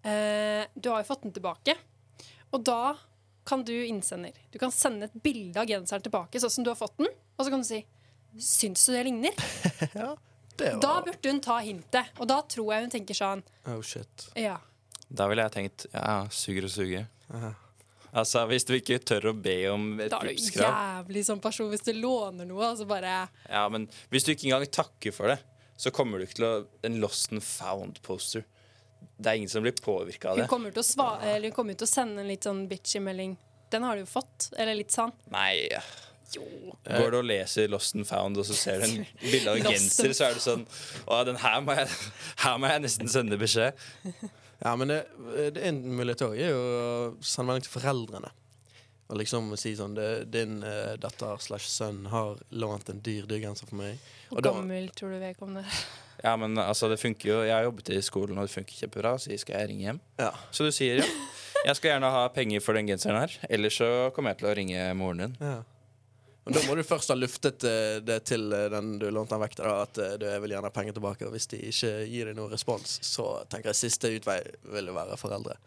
[0.03, 1.77] eh, 'Du har jo fått den tilbake.'
[2.51, 2.97] Og da
[3.45, 4.31] kan du innsender.
[4.51, 7.07] Du kan sende et bilde av genseren tilbake, sånn som du har fått den,
[7.37, 7.85] og så kan du si
[8.37, 9.35] 'Syns du det ligner?'
[10.59, 12.11] Det var Da burde hun ta hintet.
[12.19, 14.27] Og da tror jeg hun tenker sånn Oh, shit.
[14.35, 14.57] Ja.
[15.09, 17.07] Da ville jeg tenkt ja, suger og suger.
[17.31, 17.53] Aha.
[18.11, 21.41] Altså, Hvis du ikke tør å be om et Da er du Vipps-krav jævlig sånn
[21.43, 25.31] person hvis du låner noe, Altså bare Ja, men hvis du ikke engang takker for
[25.31, 25.39] det,
[25.79, 28.45] så kommer du ikke til å En lost and found-poster.
[29.19, 30.49] Det er ingen som blir påvirka av Hun det.
[30.51, 33.37] kommer til å, svare, eller hun kommer til å sende en litt sånn bitchy melding.
[33.69, 34.49] Den har du jo fått.
[34.57, 35.11] Eller litt sånn.
[35.33, 35.67] Nei.
[36.35, 36.45] Jo.
[36.85, 39.71] Går du og leser Lost and Found, og så ser du en bilde av en
[39.73, 40.65] genser, så er du sånn
[41.09, 41.89] Å, den her må jeg,
[42.43, 43.73] her må jeg nesten sende beskjed.
[44.59, 44.97] Ja, men det,
[45.55, 48.31] det er en mulighet òg, er jo å sende melding til foreldrene.
[49.07, 53.69] Og liksom si sånn det, 'Din uh, datter slash sønn har lånt en dyr dyrgenser
[53.71, 55.79] for meg.' Hvor da- gammel tror du vedkommende er?
[56.23, 59.13] Ja, men altså, det funker jo Jeg har jobbet i skolen, og det funker kjempebra.
[59.19, 59.99] Så skal jeg ringe hjem.
[60.19, 60.31] Ja.
[60.51, 61.09] Så du sier ja.
[61.65, 64.53] Jeg skal gjerne ha penger for den genseren her, ellers så kommer jeg til å
[64.55, 65.33] ringe moren din.
[65.43, 65.57] Ja.
[66.45, 69.41] Men da må du først ha luftet eh, det til eh, den du lånte den
[69.43, 71.27] vekk til, at eh, du vil gjerne ha penger tilbake.
[71.27, 74.37] Og hvis de ikke gir deg noen respons, så tenker jeg siste utvei
[74.71, 75.57] vil jo være foreldre.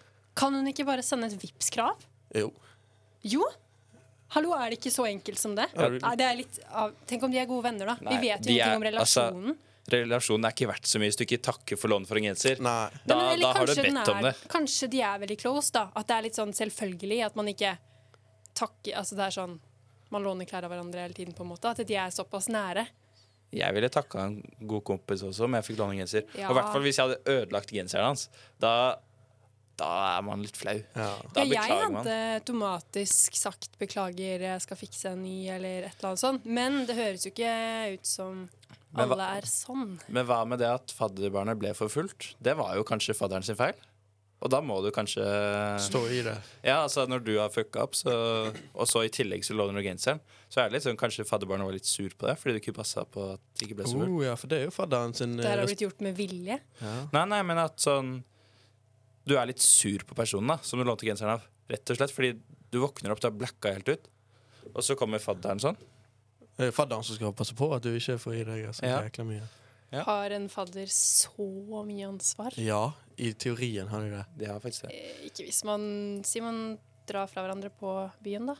[0.40, 2.00] Kan hun ikke bare sende et Vipps-krav?
[2.40, 2.48] Jo.
[3.28, 3.44] Jo.
[4.32, 5.68] Hallo, er det ikke så enkelt som det?
[5.76, 7.98] Ja, du- Nei, det er litt av, Tenk om de er gode venner, da.
[8.00, 9.58] Nei, Vi vet jo ingenting er- om relasjonen.
[9.90, 12.60] Relasjonen er ikke verdt så mye hvis du ikke takker for lånet for en genser.
[12.62, 12.86] Nei.
[13.02, 14.32] Da, men eller da har du bedt om det.
[14.52, 15.88] Kanskje de er veldig close, da.
[15.98, 17.76] At det er litt sånn selvfølgelig at man ikke
[18.52, 19.54] takker Altså det er sånn
[20.12, 21.70] man låner klær av hverandre hele tiden, på en måte.
[21.72, 22.84] At de er såpass nære.
[23.52, 24.36] Jeg ville takka en
[24.68, 26.26] god kompis også om jeg fikk låne genser.
[26.36, 26.48] Ja.
[26.48, 28.26] Og i hvert fall hvis jeg hadde ødelagt genseren hans.
[28.60, 28.72] Da,
[29.80, 30.76] da er man litt flau.
[30.76, 31.08] Ja.
[31.32, 31.98] Da ja, jeg beklager man.
[32.00, 36.44] hadde automatisk sagt 'beklager, jeg skal fikse en ny', eller et eller annet sånt.
[36.44, 37.56] Men det høres jo ikke
[37.96, 38.46] ut som
[38.92, 39.96] Men alle er sånn.
[40.12, 42.34] Men hva med det at fadderbarnet ble forfulgt?
[42.44, 43.78] Det var jo kanskje fadderen sin feil.
[44.42, 45.22] Og da må du kanskje
[45.84, 46.34] Stå i det.
[46.66, 48.12] Ja, altså når du har fucka opp, så,
[48.74, 50.18] og så i tillegg så låner du genseren,
[50.50, 52.74] så er det litt sånn kanskje fadderbarnet var litt sur på det fordi du ikke
[52.80, 54.10] passa på at det ikke ble så fullt.
[54.10, 56.58] Oh, ja, for det er jo fadderen sin Det eh, har blitt gjort med vilje.
[56.82, 56.96] ja.
[57.14, 58.16] Nei, nei, men at sånn
[59.22, 61.46] Du er litt sur på personen da som du lånte genseren av.
[61.70, 62.34] Rett og slett fordi
[62.74, 64.10] du våkner opp, du har blacka helt ut,
[64.72, 65.78] og så kommer fadderen sånn.
[66.58, 69.00] Er fadderen som skal passe på at du ikke får i deg så Ja.
[69.02, 69.42] jækla mye.
[69.92, 70.02] Ja.
[70.04, 72.54] Har en fadder så mye ansvar?
[72.56, 74.24] Ja, i teorien har de det.
[74.38, 74.92] De har faktisk det.
[74.94, 78.54] Eh, Ikke hvis man sier man drar fra hverandre på byen, da.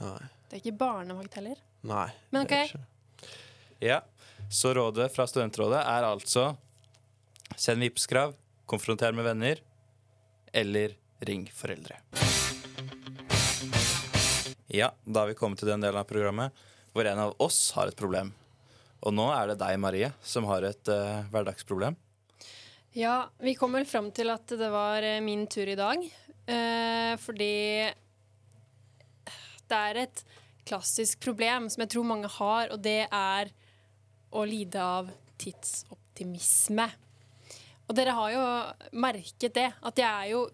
[0.00, 0.18] Nei.
[0.50, 1.56] Det er ikke barnevakt heller.
[1.82, 2.10] Nei.
[2.32, 2.76] Men ok.
[3.80, 4.00] Ja,
[4.50, 6.56] Så rådet fra Studentrådet er altså
[7.56, 8.34] send Vipps-krav,
[8.66, 9.56] konfronter med venner,
[10.52, 10.94] eller
[11.26, 11.96] ring foreldre.
[14.68, 16.52] Ja, da har vi kommet til den delen av programmet
[16.96, 18.32] hvor en av oss har et problem.
[19.04, 21.98] Og nå er det deg, Marie, som har et uh, hverdagsproblem.
[22.96, 26.00] Ja, vi kom vel fram til at det var eh, min tur i dag.
[26.48, 27.52] Uh, fordi
[29.68, 30.24] det er et
[30.66, 33.52] klassisk problem som jeg tror mange har, og det er
[34.32, 36.88] å lide av tidsoptimisme.
[37.86, 38.46] Og dere har jo
[39.04, 39.68] merket det.
[39.84, 40.46] At jeg er jo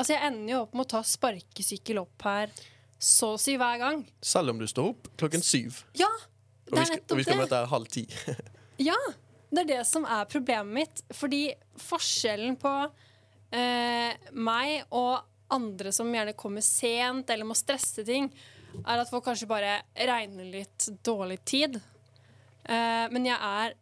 [0.00, 2.52] Altså, jeg ender jo opp med å ta sparkesykkel opp her
[3.00, 4.02] så å si hver gang.
[4.22, 5.80] Selv om du står opp klokken syv.
[5.98, 6.10] Ja!
[6.70, 7.42] Og Det er skal, og nettopp vi skal det.
[7.46, 8.06] møte her halv ti.
[8.80, 8.96] Ja,
[9.52, 11.00] det er det som er problemet mitt.
[11.12, 11.40] Fordi
[11.82, 12.70] forskjellen på
[13.52, 18.30] eh, meg og andre som gjerne kommer sent eller må stresse ting,
[18.86, 21.76] er at folk kanskje bare regner litt dårlig tid.
[22.64, 23.76] Eh, men jeg er,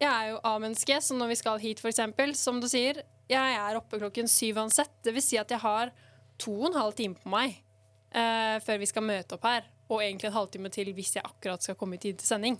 [0.00, 3.76] jeg er jo A-menneske, så når vi skal hit, eksempel, som du sier, jeg er
[3.76, 4.94] oppe klokken syv uansett.
[5.04, 5.92] Det vil si at jeg har
[6.40, 7.58] to og en halv time på meg
[8.12, 9.66] eh, før vi skal møte opp her.
[9.88, 12.58] Og egentlig en halvtime til hvis jeg akkurat skal komme i tid til sending.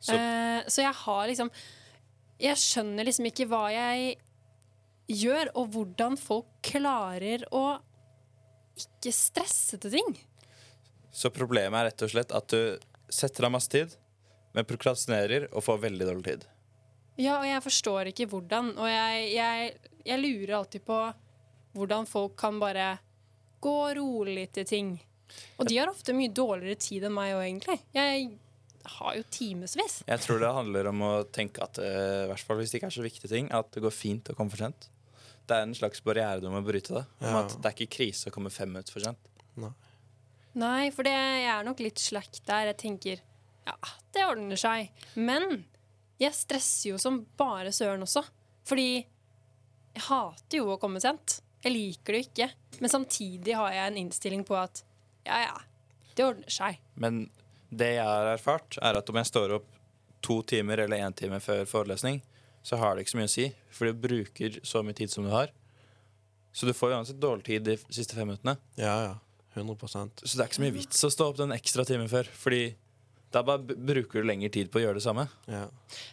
[0.00, 1.50] Så- Eh, så jeg har liksom
[2.40, 4.16] Jeg skjønner liksom ikke hva jeg
[5.08, 7.80] gjør, og hvordan folk klarer å
[8.78, 10.18] ikke stresse til ting.
[11.10, 12.78] Så problemet er rett og slett at du
[13.10, 13.96] setter av masse tid,
[14.54, 16.46] men prokrastinerer og får veldig dårlig tid.
[17.18, 18.70] Ja, og jeg forstår ikke hvordan.
[18.78, 19.74] Og jeg, jeg,
[20.06, 20.98] jeg lurer alltid på
[21.74, 22.98] hvordan folk kan bare
[23.64, 24.90] gå rolig til ting.
[25.58, 27.78] Og de har ofte mye dårligere tid enn meg òg, egentlig.
[27.94, 28.28] Jeg
[28.98, 29.98] har jo timevis.
[30.08, 32.88] Jeg tror det handler om å tenke at eh, i hvert fall hvis det ikke
[32.92, 34.88] er så viktige ting, at det går fint å komme for sent.
[35.48, 36.92] Det er en slags barriere du må bryte.
[36.94, 37.40] da Om Ja.
[37.44, 39.18] at Det er ikke krise å komme fem minutter for sent.
[40.58, 42.70] Nei, for det, jeg er nok litt slack der.
[42.72, 43.20] Jeg tenker
[43.68, 43.74] ja,
[44.16, 44.88] det ordner seg.
[45.14, 45.64] Men
[46.18, 48.24] jeg stresser jo som bare søren også.
[48.68, 51.40] Fordi jeg hater jo å komme sent.
[51.64, 52.50] Jeg liker det ikke.
[52.78, 54.84] Men samtidig har jeg en innstilling på at
[55.26, 55.56] ja, ja,
[56.14, 56.78] det ordner seg.
[56.94, 57.24] Men
[57.68, 59.66] det jeg har erfart, er at om jeg står opp
[60.24, 62.22] to timer eller én time før forelesning,
[62.62, 63.46] så har det ikke så mye å si.
[63.74, 65.52] For du bruker så mye tid som du har.
[66.52, 68.56] Så du får uansett dårlig tid de siste fem minuttene.
[68.80, 69.16] Ja, ja.
[69.58, 72.28] 100% Så det er ikke så mye vits å stå opp den ekstra timen før.
[72.38, 72.62] Fordi
[73.34, 75.26] da bare bruker du lengre tid på å gjøre det samme.
[75.50, 75.66] ja.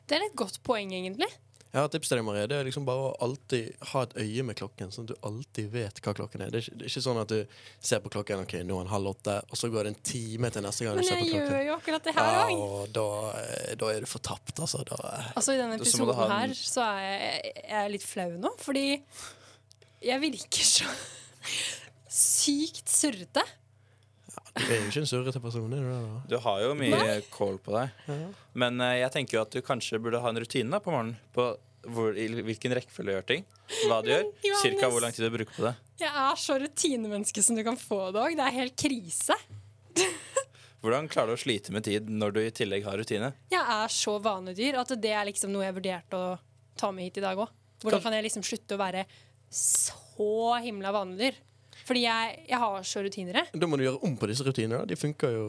[0.08, 1.30] Det er et godt poeng, egentlig.
[1.76, 2.46] Jeg har tips til deg, Marie.
[2.48, 5.66] Det er liksom bare å alltid ha et øye med klokken, sånn at du alltid
[5.74, 6.54] vet hva klokken er.
[6.54, 7.58] Det er ikke, det er ikke sånn at du
[7.90, 10.52] ser på klokken ok, nå er den halv åtte, og så går det en time
[10.56, 11.36] til neste gang du ser på klokken.
[11.36, 12.54] Men jeg gjør jo akkurat det her òg.
[12.64, 13.06] og da,
[13.42, 14.86] eh, da er du fortapt, altså.
[14.88, 18.30] Da, eh, Altså, I denne episoden en- her så er jeg, jeg er litt flau
[18.40, 18.86] nå, fordi
[20.08, 20.88] jeg virker så
[22.08, 23.44] sykt surrete.
[24.56, 26.00] du er jo ikke en surrete person, er du det?
[26.00, 26.22] da?
[26.32, 27.90] Du har jo mye kål på deg.
[28.56, 31.18] Men uh, jeg tenker jo at du kanskje burde ha en rutine da på morgenen.
[31.36, 31.58] På
[31.94, 33.46] hvor, i hvilken rekkefølge du gjør ting.
[33.90, 34.26] Hva du gjør.
[34.48, 35.74] Johannes- Cirka hvor lang tid du bruker på det.
[36.02, 38.36] Jeg er så rutinemenneske som du kan få det òg.
[38.40, 39.38] Det er helt krise.
[40.86, 43.32] Hvordan klarer du å slite med tid når du i tillegg har rutine?
[43.50, 46.36] Jeg er så vanedyr at det er liksom noe jeg vurderte å
[46.78, 47.50] ta med hit i dag òg.
[47.82, 49.06] Hvordan kan jeg liksom slutte å være
[49.50, 50.30] så
[50.64, 51.38] himla vanedyr?
[51.86, 53.42] Fordi jeg, jeg har så rutiner.
[53.54, 54.86] Da må du gjøre om på disse rutinene.
[54.90, 55.44] De funker jo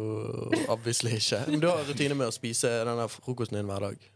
[0.72, 1.38] obviously ikke.
[1.52, 4.08] Men du har rutine med å spise denne frokosten din hver dag.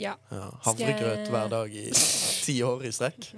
[0.00, 0.16] Ja.
[0.30, 1.88] Ja, havregrøt hver dag i
[2.46, 3.28] ti år i strekk.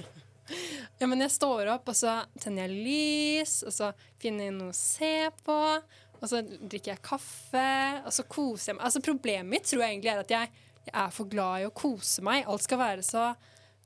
[0.99, 3.91] ja, men jeg står opp, og så tenner jeg lys, og så
[4.23, 5.15] finner jeg noe å se
[5.45, 5.59] på.
[6.17, 7.67] Og så drikker jeg kaffe,
[8.07, 8.87] og så koser jeg meg.
[8.89, 10.49] Altså Problemet mitt tror jeg egentlig er at jeg,
[10.87, 12.47] jeg er for glad i å kose meg.
[12.49, 13.27] Alt skal være så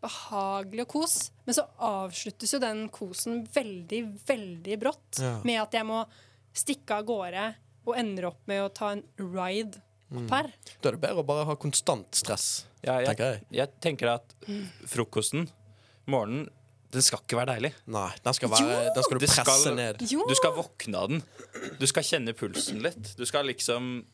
[0.01, 1.17] behagelig og kos.
[1.45, 5.41] Men så avsluttes jo den kosen veldig, veldig brått Ja.
[5.45, 6.05] med at jeg må
[6.57, 7.49] stikke av gårde
[7.89, 10.49] og ender opp med å ta en ride opp her.
[10.83, 13.43] Da er det bedre å bare ha konstant stress, Ja, jeg, tenker jeg.
[13.51, 14.35] jeg tenker at
[14.91, 15.49] frokosten,
[16.11, 16.49] morgenen,
[16.91, 17.71] den skal ikke være deilig.
[17.87, 20.01] Nei, den skal, være, den skal du presse skal- presse ned.
[20.11, 20.25] Jo!
[20.27, 21.23] Du skal våkne av den.
[21.79, 23.13] Du skal kjenne pulsen litt.
[23.17, 24.05] Du skal liksom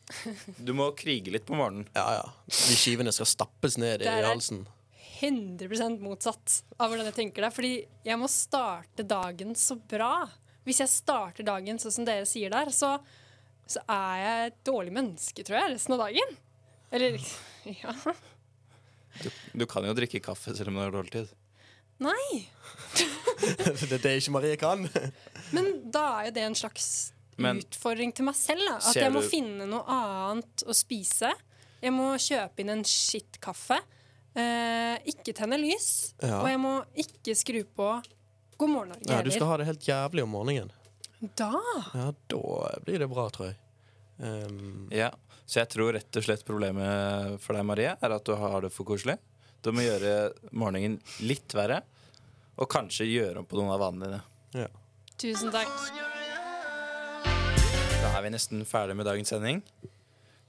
[0.63, 1.87] Du må krige litt på morgenen.
[1.95, 2.27] Ja, ja.
[2.45, 4.67] De skivene skal stappes ned i Der er- halsen.
[5.19, 7.53] 100 motsatt av hvordan jeg tenker det.
[7.55, 7.71] Fordi
[8.05, 10.27] jeg må starte dagen så bra.
[10.67, 12.99] Hvis jeg starter dagen sånn som dere sier der, så,
[13.73, 16.37] så er jeg et dårlig menneske, tror jeg, resten av dagen.
[16.91, 17.17] Eller
[17.83, 17.93] ja.
[19.57, 21.33] Du kan jo drikke kaffe selv om du har dårlig tid.
[22.03, 22.47] Nei.
[23.89, 24.85] det er det ikke Marie kan.
[25.55, 26.89] Men da er jo det en slags
[27.41, 28.61] Men- utfordring til meg selv.
[28.69, 28.77] Da.
[28.91, 31.33] At jeg må du- finne noe annet å spise.
[31.81, 33.77] Jeg må kjøpe inn en shit-kaffe.
[34.37, 36.13] Eh, ikke tenne lys.
[36.21, 36.43] Ja.
[36.43, 37.89] Og jeg må ikke skru på
[38.57, 40.71] God morgen Norge Ja, du skal ha det helt jævlig om morgenen.
[41.19, 41.51] Da
[41.93, 42.41] Ja, da
[42.85, 43.57] blir det bra, tror jeg.
[44.17, 45.11] Um, Ja,
[45.47, 48.71] Så jeg tror rett og slett problemet for deg, Marie, er at du har det
[48.75, 49.15] for koselig.
[49.63, 51.81] Du må gjøre morgenen litt verre,
[52.57, 54.21] og kanskje gjøre om på noen av vanene dine.
[54.63, 54.67] ja.
[55.17, 55.71] Tusen takk.
[57.25, 59.63] Da er vi nesten ferdig med dagens sending.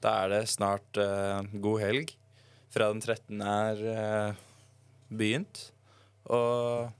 [0.02, 2.12] Da er det snart uh, god helg.
[2.68, 3.40] Fra den 13.
[3.40, 4.42] er uh,
[5.09, 5.70] begynt.
[6.28, 6.92] Og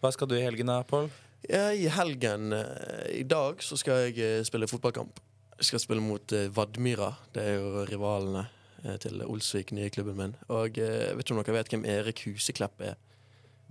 [0.00, 1.10] hva skal du i helgen da, Pål?
[1.48, 5.20] Ja, I helgen eh, i dag så skal jeg eh, spille fotballkamp.
[5.60, 7.12] Jeg skal spille mot eh, Vadmyra.
[7.34, 8.48] Det er jo rivalene
[9.02, 10.34] til Olsvik, nye klubben min.
[10.52, 12.98] Og jeg vet ikke om dere vet hvem Erik Huseklepp er?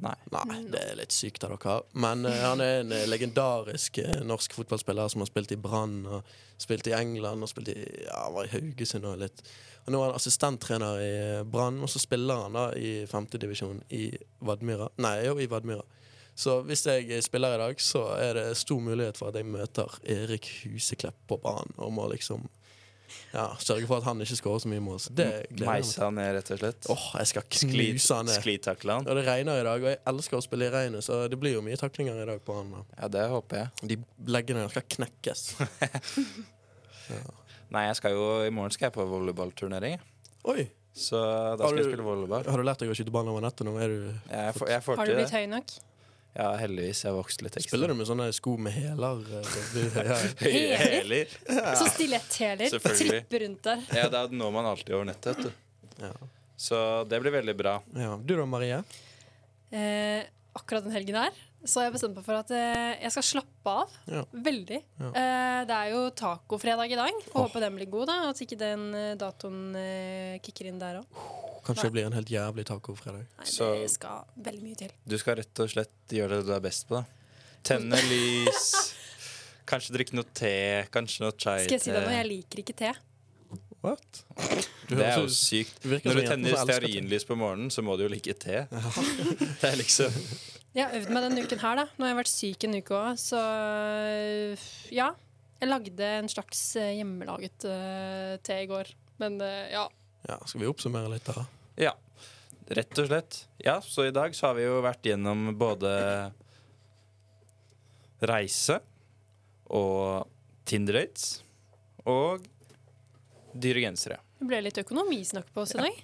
[0.04, 0.16] Nei.
[0.34, 1.76] Nei, det er litt sykt av dere.
[2.04, 6.90] Men uh, han er en legendarisk norsk fotballspiller som har spilt i Brann og spilt
[6.90, 9.46] i England og spilt i ja, var i Haugesund og litt.
[9.86, 11.16] Og nå er han assistenttrener i
[11.48, 14.10] Brann, og så spiller han da i femtedivisjon i
[14.44, 14.90] Vadmyra.
[15.06, 15.86] Nei, jo, i Vadmyra.
[16.36, 19.92] Så hvis jeg spiller i dag, så er det stor mulighet for at jeg møter
[20.04, 22.44] Erik Huseklepp på banen og må liksom
[23.36, 25.00] ja, sørge for at han ikke skårer så mye mål.
[25.16, 25.70] Det gleder jeg meg til.
[25.70, 26.90] Meise han ned, rett og slett.
[26.92, 28.38] Åh, jeg skal knuse han ned.
[28.42, 29.08] Sklitakle han.
[29.08, 31.56] Og det regner i dag, og jeg elsker å spille i regnet, så det blir
[31.58, 32.72] jo mye taklinger i dag på han.
[32.76, 32.84] da.
[33.00, 33.90] Ja, det håper jeg.
[33.94, 34.00] De
[34.36, 35.46] leggene skal knekkes.
[37.76, 40.00] Nei, jeg skal jo I morgen skal jeg på volleyballturnering.
[40.52, 40.68] Oi!
[40.96, 42.46] Så da skal skal jeg spille volleyball.
[42.48, 43.76] Har du lært deg å skyte ball over nettet nå?
[43.84, 44.00] Er du,
[44.32, 45.76] Jeg får, jeg får Har du blitt høy nok?
[46.36, 47.04] Ja, heldigvis.
[47.06, 47.70] Jeg har vokst litt ekstra.
[47.72, 49.22] spiller du med sånne sko med hæler?
[49.40, 50.18] eh, ja.
[50.82, 51.32] Hæler?
[51.80, 52.76] Så stiletthæler.
[52.84, 53.86] Tripper rundt der.
[53.96, 56.04] Ja, det når man alltid over nettet, vet du.
[56.04, 56.12] Ja.
[56.60, 57.78] Så det blir veldig bra.
[57.96, 58.14] ja.
[58.20, 58.82] Du da, Marie?
[59.72, 60.24] Eh,
[60.56, 61.32] akkurat den helgen her
[61.66, 63.94] så har jeg bestemt meg for at eh, jeg skal slappe av.
[64.12, 64.20] Ja.
[64.46, 64.78] Veldig.
[65.02, 65.08] Ja.
[65.10, 67.18] Eh, det er jo tacofredag i dag.
[67.32, 68.18] Får håpe den blir god, da.
[68.30, 71.24] At ikke den eh, datoen eh, kicker inn der òg.
[71.66, 73.26] Kanskje det blir en helt jævlig tacofredag.
[73.40, 74.92] Nei, Så- det skal veldig mye til.
[75.08, 77.00] Du skal rett og slett gjøre det du er best på.
[77.02, 77.06] da
[77.66, 78.94] Tenne lys.
[79.66, 80.86] Kanskje drikke noe te.
[80.94, 81.64] Kanskje noe chai.
[81.66, 82.14] Skal jeg si deg noe?
[82.14, 82.94] Jeg liker ikke te.
[83.86, 84.24] What?
[84.88, 85.82] Du Det er jo sykt.
[85.82, 88.66] du Når du tenner stearinlys på morgenen, så må du jo like te.
[89.62, 90.14] Det er liksom
[90.76, 91.86] Jeg har øvd meg denne uken her, da.
[91.98, 93.42] Nå har jeg vært syk en uke òg, så
[94.94, 95.12] ja.
[95.62, 98.90] Jeg lagde en slags øh, hjemmelaget uh, te i går.
[99.22, 99.86] Men uh, ja.
[100.28, 101.46] Ja, skal vi oppsummere litt da?
[101.80, 101.94] Ja,
[102.68, 103.40] rett og slett.
[103.62, 105.92] Ja, så i dag så har vi jo vært gjennom både
[108.26, 108.80] reise
[109.70, 110.32] og
[110.66, 111.44] Tinder-dates
[112.10, 112.46] og
[113.54, 114.18] dyre gensere.
[114.40, 116.00] Det ble litt økonomisnakk på oss i dag.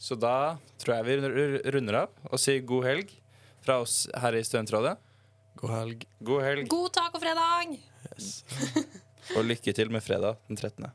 [0.00, 3.14] Så da tror jeg vi runder av og sier god helg
[3.62, 4.96] fra oss her i Studentrådet.
[5.60, 6.06] God helg.
[6.24, 7.76] God helg God tacofredag!
[8.10, 8.30] Yes.
[9.36, 10.88] og lykke til med fredag den 13.